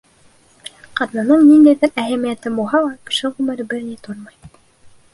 Ҡаҙнаның 0.99 1.43
ниндәйҙер 1.51 2.03
әһәмиәте 2.05 2.55
булһа 2.59 2.83
ла, 2.89 2.97
кеше 3.11 3.35
ғүмере 3.39 3.71
бер 3.75 3.89
ни 3.89 4.03
тормай. 4.09 4.55